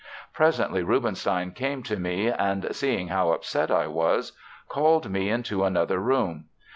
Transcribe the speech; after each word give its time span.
Presently 0.33 0.81
Rubinstein 0.81 1.51
came 1.51 1.83
to 1.83 1.95
me 1.95 2.31
and, 2.31 2.75
seeing 2.75 3.09
how 3.09 3.33
upset 3.33 3.69
I 3.69 3.85
was, 3.85 4.31
called 4.67 5.11
me 5.11 5.29
into 5.29 5.63
another 5.63 5.99
room. 5.99 6.45